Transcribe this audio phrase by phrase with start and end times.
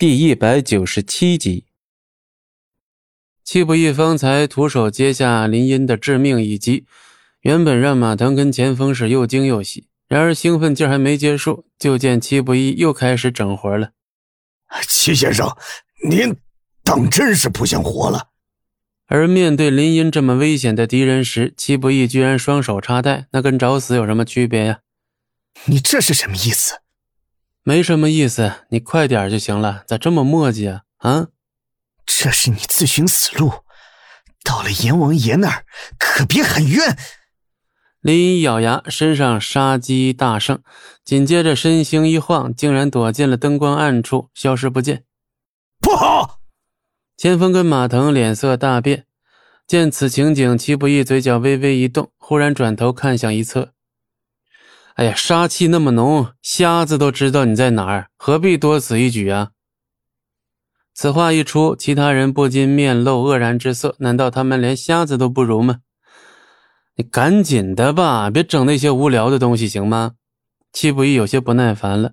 [0.00, 1.66] 第一百九十七集，
[3.44, 6.86] 戚不义方才徒手接下林荫的致命一击，
[7.42, 9.88] 原本让马腾跟钱锋是又惊又喜。
[10.08, 13.90] 然而兴奋劲还没结束，就见戚不义又开始整活了。
[14.88, 15.54] 戚先生，
[16.08, 16.34] 您
[16.82, 18.30] 当真是不想活了？
[19.04, 24.80] 而面对林荫这么危险的敌人时，戚不义居然双手插袋，那跟找死有什么区别呀？
[25.66, 26.78] 你这是什么意思？
[27.70, 30.82] 没什么意思，你快点就行了，咋这么磨叽啊？
[30.96, 31.28] 啊，
[32.04, 33.62] 这是你自寻死路，
[34.42, 35.64] 到了阎王爷那儿
[35.96, 36.98] 可别喊冤。
[38.00, 40.60] 林一咬牙，身上杀机大盛，
[41.04, 45.04] 紧接着身形一晃，竟然躲进了灯光暗处，消失不见。
[45.80, 46.40] 不好！
[47.16, 49.06] 千峰跟马腾脸色大变，
[49.68, 53.74] 见此情景，齐不义嘴角微微一动，忽然转头看向一侧。
[54.94, 59.50] 哎呀，杀气那么浓，瞎子都知道你在哪儿，何必多此一举啊？
[60.92, 63.96] 此话一出，其他人不禁面露愕然之色。
[64.00, 65.78] 难道他们连瞎子都不如吗？
[66.96, 70.12] 你赶紧的吧，别整那些无聊的东西，行吗？
[70.72, 72.12] 戚不义有些不耐烦了。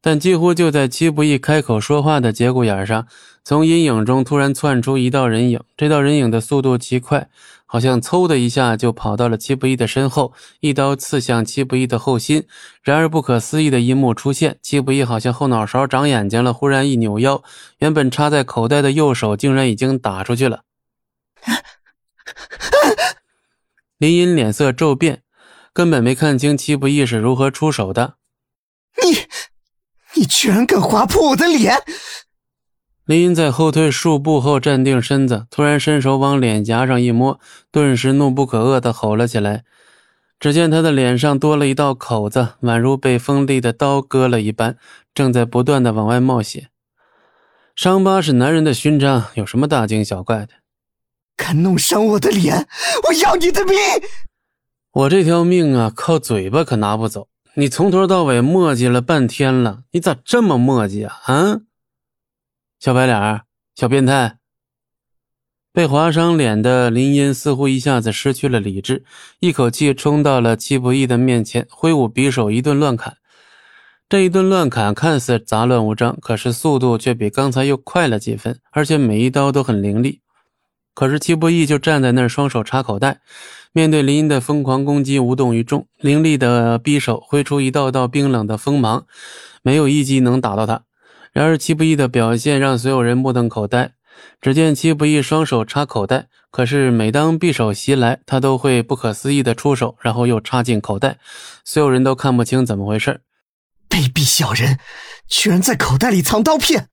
[0.00, 3.06] 但几乎就在戚不义开口说话的节骨眼上，
[3.42, 5.60] 从阴影中突然窜出一道人影。
[5.76, 7.28] 这道人影的速度极快，
[7.64, 12.44] 好像嗖的一下就跑到了戚不义的身后，一刀刺向戚不义的后心。
[12.82, 17.42] 然而不可思议的一幕出现，戚不义好像后脑勺长眼睛了，忽然一扭腰，
[17.78, 20.62] 原本插在口袋的右手竟然已经打出去了。
[23.98, 25.22] 林荫脸色骤变，
[25.72, 28.14] 根本没看清戚不义是如何出手的。
[29.02, 29.25] 你。
[30.16, 31.76] 你居然敢划破我的脸！
[33.04, 37.38] 林荫在后退数步后站定身子，突然伸手往脸颊上一摸，
[37.70, 39.64] 顿时怒不可遏地吼了起来。
[40.40, 44.76] 只见他的脸上多了一道口子，宛如被锋利的刀割了一般，
[45.14, 46.68] 正在不断的往外冒血。
[47.74, 50.48] 伤疤是男人的勋章，有什么大惊小怪的？
[51.36, 52.66] 敢弄伤我的脸，
[53.08, 53.76] 我要你的命！
[54.92, 57.28] 我这条命啊，靠嘴巴可拿不走。
[57.58, 61.22] 你从头到尾磨叽了半天了，你咋这么磨叽啊？
[61.24, 61.60] 啊，
[62.78, 63.40] 小白脸，
[63.74, 64.36] 小变态！
[65.72, 69.06] 被划伤脸的林荫似乎一下子失去了理智，
[69.40, 73.16] 一口气冲到了戚不义的面前，挥舞匕首一顿乱砍。
[74.06, 80.20] 这一顿乱砍看似杂乱无章，可是速度却比刚才又快了几分，而且每一刀都很凌厉。
[80.96, 83.20] 可是齐不义就站在那儿，双手插口袋。
[83.72, 85.86] 面对林荫的疯狂攻击，无动于衷。
[85.98, 89.06] 凌厉的匕首挥出一道道冰冷的锋芒，
[89.60, 90.84] 没有一击能打到他。
[91.32, 93.92] 然而，齐不义的表现让所有人目瞪口呆。
[94.40, 101.18] 只见齐不义双手插口袋，可是每当匕首袭来，他都会不可思议的出手，然后又插进口袋。
[101.62, 103.20] 所有人都看不清怎么回事。
[103.90, 104.78] 卑鄙小人，
[105.28, 106.88] 居然在口袋里藏刀片！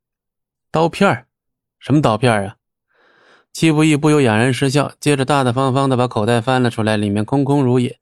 [0.70, 1.25] 刀片？
[1.80, 2.58] 什么刀片啊？
[3.53, 7.97] 戚不义不由哑然失笑，接着大大方方的把口袋翻了出来，里面空空如也。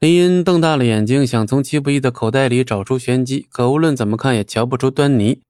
[0.00, 5.42] 林荫瞪大了眼睛，想从戚不义的口袋里找出玄机，可无论怎么看也瞧不出端倪。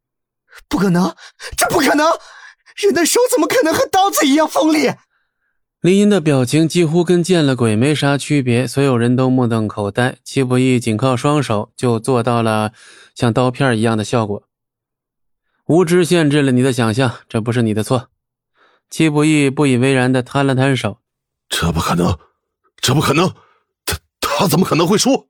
[0.68, 1.14] 不可能，
[1.56, 2.06] 这不可能！
[2.76, 4.90] 人的手怎么可能和刀子一样锋利？
[5.80, 10.16] 林荫的表情几乎跟见了鬼没啥区别，所有人都目瞪口呆。
[10.24, 12.72] 戚不义仅靠双手就做到了
[13.14, 14.42] 像刀片一样的效果。
[15.66, 18.08] 无知限制了你的想象，这不是你的错。
[18.90, 21.00] 戚不义不以为然的摊了摊手
[21.48, 22.18] ：“这不可能，
[22.76, 23.34] 这不可能，
[23.84, 25.28] 他他怎么可能会输？”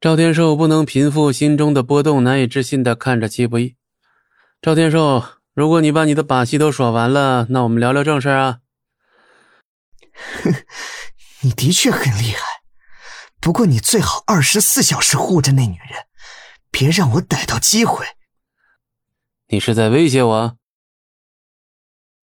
[0.00, 3.76] 赵天寿不能平复心中的波动，难以置信的看着戚不义。
[4.60, 8.58] 赵天寿，如果你把你的把戏都耍完了，那我们聊聊正事啊。
[10.42, 10.54] 哼，
[11.42, 12.42] 你的确很厉害，
[13.40, 16.06] 不过你最好二十四小时护着那女人，
[16.70, 18.04] 别让我逮到机会。
[19.48, 20.56] 你是在威胁我？